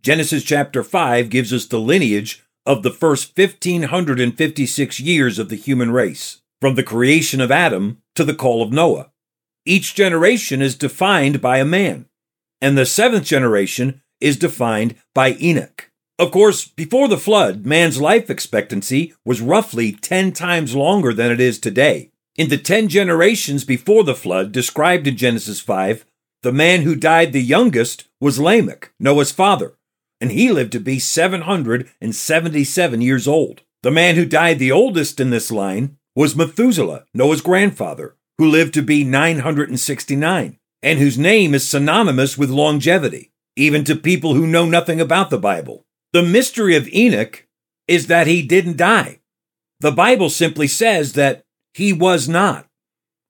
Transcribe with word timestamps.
Genesis 0.00 0.44
chapter 0.44 0.84
5 0.84 1.28
gives 1.28 1.52
us 1.52 1.66
the 1.66 1.80
lineage 1.80 2.44
of 2.64 2.84
the 2.84 2.90
first 2.90 3.36
1556 3.36 5.00
years 5.00 5.40
of 5.40 5.48
the 5.48 5.56
human 5.56 5.90
race, 5.90 6.40
from 6.60 6.76
the 6.76 6.84
creation 6.84 7.40
of 7.40 7.50
Adam 7.50 8.00
to 8.14 8.22
the 8.22 8.34
call 8.34 8.62
of 8.62 8.72
Noah. 8.72 9.10
Each 9.66 9.96
generation 9.96 10.62
is 10.62 10.76
defined 10.76 11.40
by 11.40 11.58
a 11.58 11.64
man, 11.64 12.06
and 12.60 12.78
the 12.78 12.86
seventh 12.86 13.24
generation 13.24 14.00
is 14.20 14.36
defined 14.36 14.94
by 15.14 15.32
Enoch. 15.40 15.90
Of 16.16 16.30
course, 16.30 16.66
before 16.66 17.08
the 17.08 17.18
flood, 17.18 17.66
man's 17.66 18.00
life 18.00 18.30
expectancy 18.30 19.14
was 19.24 19.40
roughly 19.40 19.90
10 19.90 20.30
times 20.32 20.76
longer 20.76 21.12
than 21.12 21.32
it 21.32 21.40
is 21.40 21.58
today. 21.58 22.12
In 22.36 22.50
the 22.50 22.58
10 22.58 22.88
generations 22.88 23.64
before 23.64 24.04
the 24.04 24.14
flood 24.14 24.52
described 24.52 25.08
in 25.08 25.16
Genesis 25.16 25.60
5, 25.60 26.04
the 26.42 26.52
man 26.52 26.82
who 26.82 26.94
died 26.94 27.32
the 27.32 27.42
youngest 27.42 28.04
was 28.20 28.38
Lamech, 28.38 28.92
Noah's 29.00 29.32
father 29.32 29.74
and 30.20 30.32
he 30.32 30.50
lived 30.50 30.72
to 30.72 30.80
be 30.80 30.98
777 30.98 33.00
years 33.00 33.28
old. 33.28 33.62
The 33.82 33.90
man 33.90 34.16
who 34.16 34.24
died 34.24 34.58
the 34.58 34.72
oldest 34.72 35.20
in 35.20 35.30
this 35.30 35.50
line 35.50 35.96
was 36.16 36.34
Methuselah, 36.34 37.04
Noah's 37.14 37.40
grandfather, 37.40 38.16
who 38.38 38.48
lived 38.48 38.74
to 38.74 38.82
be 38.82 39.04
969, 39.04 40.58
and 40.82 40.98
whose 40.98 41.18
name 41.18 41.54
is 41.54 41.66
synonymous 41.66 42.36
with 42.36 42.50
longevity, 42.50 43.32
even 43.56 43.84
to 43.84 43.96
people 43.96 44.34
who 44.34 44.46
know 44.46 44.66
nothing 44.66 45.00
about 45.00 45.30
the 45.30 45.38
Bible. 45.38 45.84
The 46.12 46.22
mystery 46.22 46.74
of 46.74 46.88
Enoch 46.88 47.46
is 47.86 48.08
that 48.08 48.26
he 48.26 48.42
didn't 48.42 48.76
die. 48.76 49.20
The 49.80 49.92
Bible 49.92 50.30
simply 50.30 50.66
says 50.66 51.12
that 51.12 51.44
he 51.74 51.92
was 51.92 52.28
not. 52.28 52.66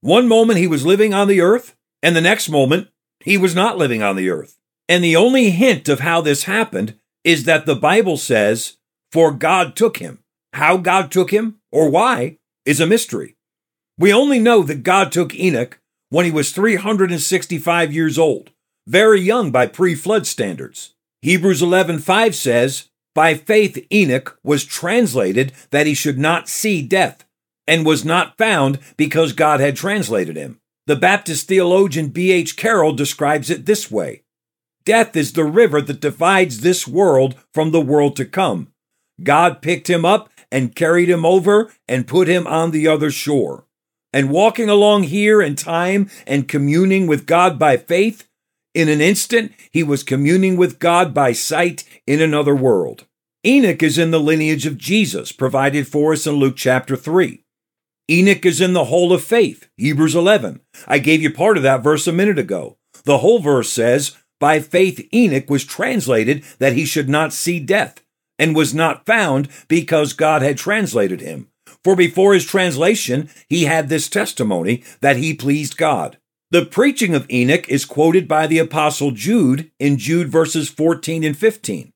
One 0.00 0.28
moment 0.28 0.58
he 0.58 0.66
was 0.66 0.86
living 0.86 1.12
on 1.12 1.28
the 1.28 1.40
earth, 1.40 1.74
and 2.02 2.16
the 2.16 2.20
next 2.20 2.48
moment 2.48 2.88
he 3.20 3.36
was 3.36 3.54
not 3.54 3.76
living 3.76 4.02
on 4.02 4.16
the 4.16 4.30
earth. 4.30 4.58
And 4.88 5.04
the 5.04 5.16
only 5.16 5.50
hint 5.50 5.88
of 5.88 6.00
how 6.00 6.20
this 6.20 6.44
happened 6.44 6.94
is 7.22 7.44
that 7.44 7.66
the 7.66 7.76
Bible 7.76 8.16
says, 8.16 8.78
For 9.12 9.32
God 9.32 9.76
took 9.76 9.98
him. 9.98 10.20
How 10.54 10.78
God 10.78 11.12
took 11.12 11.30
him 11.30 11.56
or 11.70 11.90
why 11.90 12.38
is 12.64 12.80
a 12.80 12.86
mystery. 12.86 13.36
We 13.98 14.12
only 14.12 14.38
know 14.38 14.62
that 14.62 14.82
God 14.82 15.12
took 15.12 15.34
Enoch 15.34 15.78
when 16.08 16.24
he 16.24 16.30
was 16.30 16.52
365 16.52 17.92
years 17.92 18.18
old, 18.18 18.50
very 18.86 19.20
young 19.20 19.50
by 19.50 19.66
pre-flood 19.66 20.26
standards. 20.26 20.94
Hebrews 21.20 21.60
11:5 21.60 22.34
says, 22.34 22.84
"By 23.14 23.34
faith 23.34 23.84
Enoch 23.92 24.38
was 24.42 24.64
translated 24.64 25.52
that 25.70 25.86
he 25.86 25.94
should 25.94 26.18
not 26.18 26.48
see 26.48 26.80
death, 26.80 27.24
and 27.66 27.84
was 27.84 28.04
not 28.04 28.38
found 28.38 28.78
because 28.96 29.32
God 29.32 29.60
had 29.60 29.76
translated 29.76 30.36
him." 30.36 30.60
The 30.86 30.96
Baptist 30.96 31.48
theologian 31.48 32.08
B.H. 32.08 32.56
Carroll 32.56 32.92
describes 32.92 33.50
it 33.50 33.66
this 33.66 33.90
way 33.90 34.22
Death 34.88 35.16
is 35.16 35.34
the 35.34 35.44
river 35.44 35.82
that 35.82 36.00
divides 36.00 36.60
this 36.60 36.88
world 36.88 37.34
from 37.52 37.72
the 37.72 37.80
world 37.80 38.16
to 38.16 38.24
come. 38.24 38.72
God 39.22 39.60
picked 39.60 39.90
him 39.90 40.06
up 40.06 40.30
and 40.50 40.74
carried 40.74 41.10
him 41.10 41.26
over 41.26 41.70
and 41.86 42.06
put 42.06 42.26
him 42.26 42.46
on 42.46 42.70
the 42.70 42.88
other 42.88 43.10
shore. 43.10 43.66
And 44.14 44.30
walking 44.30 44.70
along 44.70 45.02
here 45.02 45.42
in 45.42 45.56
time 45.56 46.08
and 46.26 46.48
communing 46.48 47.06
with 47.06 47.26
God 47.26 47.58
by 47.58 47.76
faith, 47.76 48.30
in 48.72 48.88
an 48.88 49.02
instant 49.02 49.52
he 49.70 49.82
was 49.82 50.02
communing 50.02 50.56
with 50.56 50.78
God 50.78 51.12
by 51.12 51.32
sight 51.32 51.84
in 52.06 52.22
another 52.22 52.56
world. 52.56 53.04
Enoch 53.44 53.82
is 53.82 53.98
in 53.98 54.10
the 54.10 54.18
lineage 54.18 54.64
of 54.64 54.78
Jesus, 54.78 55.32
provided 55.32 55.86
for 55.86 56.14
us 56.14 56.26
in 56.26 56.36
Luke 56.36 56.56
chapter 56.56 56.96
3. 56.96 57.44
Enoch 58.10 58.46
is 58.46 58.62
in 58.62 58.72
the 58.72 58.86
hall 58.86 59.12
of 59.12 59.22
faith, 59.22 59.68
Hebrews 59.76 60.14
11. 60.14 60.62
I 60.86 60.98
gave 60.98 61.20
you 61.20 61.30
part 61.30 61.58
of 61.58 61.62
that 61.62 61.82
verse 61.82 62.06
a 62.06 62.12
minute 62.12 62.38
ago. 62.38 62.78
The 63.04 63.18
whole 63.18 63.40
verse 63.40 63.70
says, 63.70 64.16
by 64.40 64.60
faith, 64.60 65.06
Enoch 65.12 65.50
was 65.50 65.64
translated 65.64 66.44
that 66.58 66.74
he 66.74 66.84
should 66.84 67.08
not 67.08 67.32
see 67.32 67.60
death, 67.60 68.02
and 68.38 68.54
was 68.54 68.74
not 68.74 69.06
found 69.06 69.48
because 69.66 70.12
God 70.12 70.42
had 70.42 70.56
translated 70.56 71.20
him. 71.20 71.48
For 71.84 71.96
before 71.96 72.34
his 72.34 72.44
translation, 72.44 73.30
he 73.48 73.64
had 73.64 73.88
this 73.88 74.08
testimony 74.08 74.82
that 75.00 75.16
he 75.16 75.34
pleased 75.34 75.76
God. 75.76 76.18
The 76.50 76.64
preaching 76.64 77.14
of 77.14 77.30
Enoch 77.30 77.68
is 77.68 77.84
quoted 77.84 78.26
by 78.26 78.46
the 78.46 78.58
apostle 78.58 79.10
Jude 79.10 79.70
in 79.78 79.98
Jude 79.98 80.28
verses 80.28 80.68
14 80.68 81.22
and 81.24 81.36
15. 81.36 81.92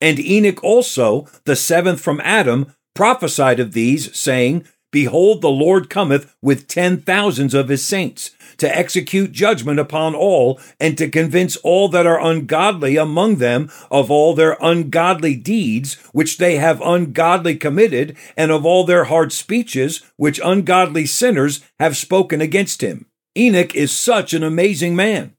And 0.00 0.20
Enoch 0.20 0.62
also, 0.62 1.26
the 1.44 1.56
seventh 1.56 2.00
from 2.00 2.20
Adam, 2.22 2.72
prophesied 2.94 3.58
of 3.58 3.72
these, 3.72 4.16
saying, 4.16 4.64
Behold, 4.92 5.42
the 5.42 5.48
Lord 5.48 5.90
cometh 5.90 6.34
with 6.40 6.68
ten 6.68 7.00
thousands 7.00 7.54
of 7.54 7.68
his 7.68 7.84
saints 7.84 8.30
to 8.58 8.76
execute 8.76 9.32
judgment 9.32 9.78
upon 9.78 10.14
all, 10.14 10.60
and 10.80 10.96
to 10.96 11.08
convince 11.08 11.56
all 11.58 11.88
that 11.88 12.06
are 12.06 12.20
ungodly 12.20 12.96
among 12.96 13.36
them 13.36 13.70
of 13.90 14.10
all 14.10 14.34
their 14.34 14.56
ungodly 14.60 15.34
deeds 15.36 15.94
which 16.12 16.38
they 16.38 16.56
have 16.56 16.80
ungodly 16.80 17.56
committed, 17.56 18.16
and 18.36 18.50
of 18.50 18.64
all 18.64 18.84
their 18.84 19.04
hard 19.04 19.32
speeches 19.32 20.02
which 20.16 20.40
ungodly 20.42 21.04
sinners 21.04 21.60
have 21.78 21.96
spoken 21.96 22.40
against 22.40 22.80
him. 22.80 23.06
Enoch 23.36 23.74
is 23.74 23.92
such 23.92 24.32
an 24.32 24.42
amazing 24.42 24.96
man. 24.96 25.34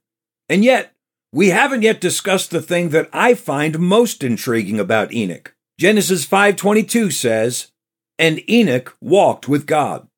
And 0.48 0.64
yet, 0.64 0.92
we 1.32 1.48
haven't 1.48 1.82
yet 1.82 2.00
discussed 2.00 2.50
the 2.50 2.62
thing 2.62 2.90
that 2.90 3.08
I 3.12 3.34
find 3.34 3.78
most 3.78 4.22
intriguing 4.22 4.78
about 4.78 5.12
Enoch. 5.12 5.54
Genesis 5.78 6.24
5:22 6.24 7.12
says, 7.12 7.72
"And 8.18 8.42
Enoch 8.50 8.96
walked 9.00 9.48
with 9.48 9.66
God." 9.66 10.08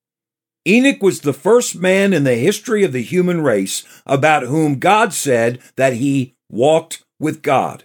Enoch 0.66 1.02
was 1.02 1.20
the 1.20 1.32
first 1.32 1.76
man 1.76 2.12
in 2.12 2.24
the 2.24 2.36
history 2.36 2.84
of 2.84 2.92
the 2.92 3.02
human 3.02 3.40
race 3.40 3.82
about 4.06 4.44
whom 4.44 4.78
God 4.78 5.12
said 5.12 5.58
that 5.76 5.94
he 5.94 6.34
walked 6.50 7.02
with 7.18 7.42
God. 7.42 7.84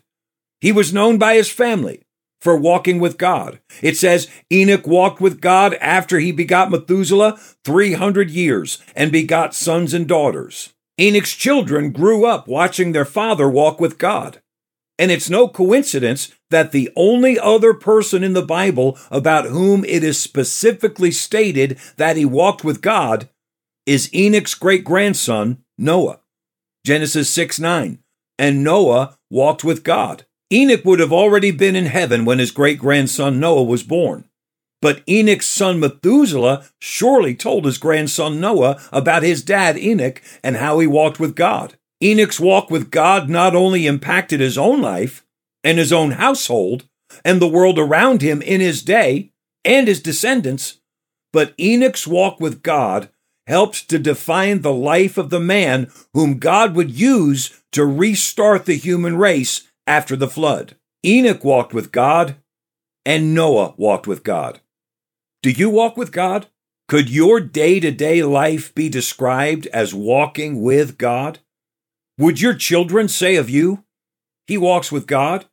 He 0.62 0.72
was 0.72 0.94
known 0.94 1.18
by 1.18 1.36
his 1.36 1.50
family 1.50 2.02
for 2.42 2.56
walking 2.56 3.00
with 3.00 3.18
God. 3.18 3.60
It 3.82 3.98
says 3.98 4.28
Enoch 4.52 4.86
walked 4.86 5.20
with 5.20 5.42
God 5.42 5.74
after 5.76 6.20
he 6.20 6.32
begot 6.32 6.70
Methuselah 6.70 7.40
300 7.64 8.30
years 8.30 8.80
and 8.96 9.12
begot 9.12 9.56
sons 9.56 9.94
and 9.94 10.08
daughters. 10.08 10.74
Enoch's 11.00 11.34
children 11.34 11.92
grew 11.92 12.26
up 12.26 12.48
watching 12.48 12.92
their 12.92 13.06
father 13.06 13.50
walk 13.50 13.82
with 13.82 13.98
God. 13.98 14.42
And 15.00 15.12
it's 15.12 15.30
no 15.30 15.48
coincidence 15.48 16.32
that 16.50 16.72
the 16.72 16.92
only 16.96 17.40
other 17.40 17.74
person 17.74 18.24
in 18.24 18.34
the 18.34 18.42
Bible 18.42 18.98
about 19.10 19.46
whom 19.46 19.84
it 19.86 20.04
is 20.04 20.20
specifically 20.20 21.12
stated 21.12 21.78
that 21.98 22.18
he 22.18 22.26
walked 22.26 22.64
with 22.64 22.82
God 22.82 23.30
is 23.86 24.14
Enoch's 24.14 24.56
great 24.56 24.84
grandson, 24.84 25.64
Noah. 25.78 26.20
Genesis 26.86 27.30
6 27.30 27.60
9. 27.60 28.00
And 28.38 28.64
Noah 28.64 29.18
walked 29.30 29.64
with 29.64 29.84
God. 29.84 30.26
Enoch 30.52 30.86
would 30.86 31.00
have 31.00 31.14
already 31.14 31.52
been 31.52 31.76
in 31.76 31.88
heaven 31.88 32.26
when 32.26 32.40
his 32.40 32.52
great 32.52 32.78
grandson 32.78 33.40
Noah 33.40 33.64
was 33.64 33.84
born. 33.84 34.30
But 34.82 35.02
Enoch's 35.10 35.48
son 35.48 35.80
Methuselah 35.80 36.66
surely 36.80 37.34
told 37.34 37.66
his 37.66 37.80
grandson 37.80 38.40
Noah 38.40 38.80
about 38.92 39.24
his 39.24 39.42
dad 39.42 39.78
Enoch 39.78 40.22
and 40.44 40.58
how 40.58 40.80
he 40.80 40.86
walked 40.86 41.20
with 41.20 41.36
God. 41.36 41.76
Enoch's 42.04 42.40
walk 42.40 42.70
with 42.70 42.92
God 42.92 43.30
not 43.30 43.56
only 43.56 43.88
impacted 43.88 44.40
his 44.40 44.58
own 44.58 44.82
life 44.82 45.25
and 45.66 45.78
his 45.80 45.92
own 45.92 46.12
household 46.12 46.88
and 47.26 47.42
the 47.42 47.48
world 47.48 47.78
around 47.78 48.22
him 48.22 48.42
in 48.42 48.62
his 48.62 48.84
day 48.84 49.32
and 49.66 49.88
his 49.88 50.02
descendants, 50.02 50.80
but 51.34 51.54
Enoch's 51.60 52.08
walk 52.08 52.40
with 52.40 52.64
God 52.64 53.10
helped 53.48 53.90
to 53.90 54.00
define 54.00 54.62
the 54.62 54.74
life 54.74 55.18
of 55.18 55.30
the 55.30 55.40
man 55.40 55.92
whom 56.14 56.40
God 56.40 56.76
would 56.76 56.92
use 56.92 57.62
to 57.72 57.86
restart 57.86 58.66
the 58.66 58.78
human 58.78 59.18
race 59.18 59.68
after 59.86 60.16
the 60.16 60.28
flood. 60.28 60.76
Enoch 61.04 61.44
walked 61.44 61.74
with 61.74 61.92
God 61.92 62.38
and 63.06 63.34
Noah 63.34 63.74
walked 63.78 64.08
with 64.08 64.24
God. 64.24 64.62
Do 65.44 65.52
you 65.52 65.70
walk 65.70 65.98
with 65.98 66.12
God? 66.12 66.48
Could 66.88 67.10
your 67.10 67.40
day 67.40 67.80
to 67.80 67.92
day 67.92 68.24
life 68.24 68.74
be 68.74 68.90
described 68.90 69.68
as 69.68 69.94
walking 69.94 70.62
with 70.62 70.98
God? 70.98 71.40
Would 72.18 72.40
your 72.40 72.54
children 72.54 73.08
say 73.08 73.36
of 73.36 73.50
you, 73.50 73.84
he 74.48 74.58
walks 74.58 74.92
with 74.92 75.08
God? 75.08 75.46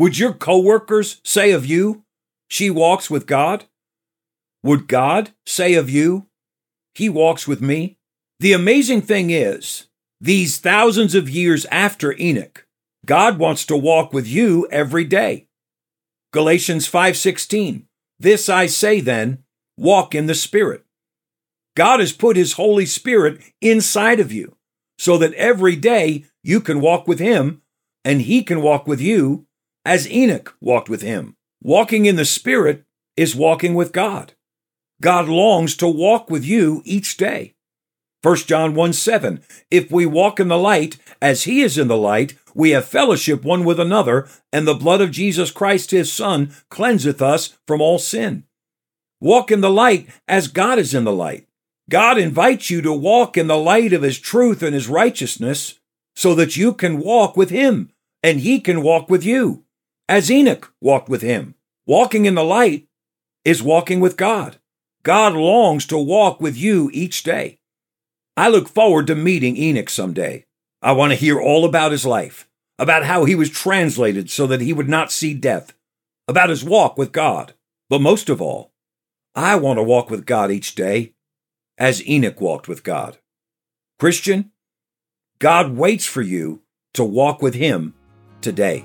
Would 0.00 0.16
your 0.16 0.32
coworkers 0.32 1.20
say 1.26 1.50
of 1.52 1.66
you, 1.66 2.04
she 2.48 2.70
walks 2.70 3.10
with 3.10 3.26
God? 3.26 3.66
Would 4.62 4.88
God 4.88 5.32
say 5.44 5.74
of 5.74 5.90
you, 5.90 6.26
he 6.94 7.10
walks 7.10 7.46
with 7.46 7.60
me? 7.60 7.98
The 8.38 8.54
amazing 8.54 9.02
thing 9.02 9.28
is, 9.28 9.88
these 10.18 10.56
thousands 10.56 11.14
of 11.14 11.28
years 11.28 11.66
after 11.66 12.18
Enoch, 12.18 12.66
God 13.04 13.38
wants 13.38 13.66
to 13.66 13.76
walk 13.76 14.14
with 14.14 14.26
you 14.26 14.66
every 14.70 15.04
day. 15.04 15.48
Galatians 16.32 16.88
5:16 16.88 17.84
This 18.18 18.48
I 18.48 18.68
say 18.68 19.02
then, 19.02 19.44
walk 19.76 20.14
in 20.14 20.24
the 20.24 20.34
Spirit. 20.34 20.82
God 21.76 22.00
has 22.00 22.14
put 22.14 22.38
his 22.38 22.54
Holy 22.54 22.86
Spirit 22.86 23.42
inside 23.60 24.18
of 24.18 24.32
you 24.32 24.56
so 24.98 25.18
that 25.18 25.34
every 25.34 25.76
day 25.76 26.24
you 26.42 26.62
can 26.62 26.80
walk 26.80 27.06
with 27.06 27.18
him 27.18 27.60
and 28.02 28.22
he 28.22 28.42
can 28.42 28.62
walk 28.62 28.86
with 28.86 29.02
you 29.02 29.46
as 29.84 30.10
Enoch 30.10 30.56
walked 30.60 30.88
with 30.88 31.02
him. 31.02 31.36
Walking 31.62 32.06
in 32.06 32.16
the 32.16 32.24
Spirit 32.24 32.84
is 33.16 33.36
walking 33.36 33.74
with 33.74 33.92
God. 33.92 34.34
God 35.00 35.28
longs 35.28 35.76
to 35.76 35.88
walk 35.88 36.30
with 36.30 36.44
you 36.44 36.82
each 36.84 37.16
day. 37.16 37.54
1 38.22 38.36
John 38.36 38.74
1 38.74 38.92
7. 38.92 39.42
If 39.70 39.90
we 39.90 40.04
walk 40.04 40.40
in 40.40 40.48
the 40.48 40.58
light 40.58 40.98
as 41.22 41.44
he 41.44 41.62
is 41.62 41.78
in 41.78 41.88
the 41.88 41.96
light, 41.96 42.34
we 42.54 42.70
have 42.70 42.84
fellowship 42.84 43.44
one 43.44 43.64
with 43.64 43.80
another, 43.80 44.28
and 44.52 44.66
the 44.66 44.74
blood 44.74 45.00
of 45.00 45.10
Jesus 45.10 45.50
Christ 45.50 45.90
his 45.90 46.12
Son 46.12 46.54
cleanseth 46.68 47.22
us 47.22 47.58
from 47.66 47.80
all 47.80 47.98
sin. 47.98 48.44
Walk 49.20 49.50
in 49.50 49.60
the 49.60 49.70
light 49.70 50.08
as 50.28 50.48
God 50.48 50.78
is 50.78 50.94
in 50.94 51.04
the 51.04 51.12
light. 51.12 51.46
God 51.88 52.18
invites 52.18 52.70
you 52.70 52.82
to 52.82 52.92
walk 52.92 53.36
in 53.36 53.46
the 53.46 53.56
light 53.56 53.92
of 53.92 54.02
his 54.02 54.18
truth 54.18 54.62
and 54.62 54.74
his 54.74 54.88
righteousness 54.88 55.80
so 56.14 56.34
that 56.34 56.56
you 56.56 56.72
can 56.72 57.00
walk 57.00 57.36
with 57.36 57.50
him 57.50 57.90
and 58.22 58.40
he 58.40 58.60
can 58.60 58.82
walk 58.82 59.10
with 59.10 59.24
you, 59.24 59.64
as 60.10 60.28
Enoch 60.28 60.74
walked 60.80 61.08
with 61.08 61.22
him. 61.22 61.54
Walking 61.86 62.26
in 62.26 62.34
the 62.34 62.42
light 62.42 62.88
is 63.44 63.62
walking 63.62 64.00
with 64.00 64.16
God. 64.16 64.58
God 65.04 65.34
longs 65.34 65.86
to 65.86 65.96
walk 65.96 66.40
with 66.40 66.56
you 66.56 66.90
each 66.92 67.22
day. 67.22 67.60
I 68.36 68.48
look 68.48 68.68
forward 68.68 69.06
to 69.06 69.14
meeting 69.14 69.56
Enoch 69.56 69.88
someday. 69.88 70.46
I 70.82 70.92
want 70.92 71.12
to 71.12 71.16
hear 71.16 71.40
all 71.40 71.64
about 71.64 71.92
his 71.92 72.04
life, 72.04 72.48
about 72.76 73.04
how 73.04 73.24
he 73.24 73.36
was 73.36 73.50
translated 73.50 74.30
so 74.30 74.48
that 74.48 74.60
he 74.60 74.72
would 74.72 74.88
not 74.88 75.12
see 75.12 75.32
death, 75.32 75.74
about 76.26 76.50
his 76.50 76.64
walk 76.64 76.98
with 76.98 77.12
God. 77.12 77.54
But 77.88 78.00
most 78.00 78.28
of 78.28 78.42
all, 78.42 78.72
I 79.36 79.54
want 79.54 79.78
to 79.78 79.82
walk 79.84 80.10
with 80.10 80.26
God 80.26 80.50
each 80.50 80.74
day 80.74 81.14
as 81.78 82.04
Enoch 82.04 82.40
walked 82.40 82.66
with 82.66 82.82
God. 82.82 83.18
Christian, 84.00 84.50
God 85.38 85.76
waits 85.76 86.04
for 86.04 86.20
you 86.20 86.62
to 86.94 87.04
walk 87.04 87.40
with 87.40 87.54
him 87.54 87.94
today. 88.40 88.84